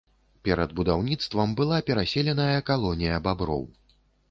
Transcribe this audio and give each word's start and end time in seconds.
Перад 0.47 0.71
будаўніцтвам 0.79 1.53
была 1.59 1.77
пераселеная 1.91 2.57
калонія 2.73 3.23
баброў. 3.31 3.65